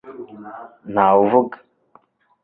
[0.91, 1.57] Ntawe uvuga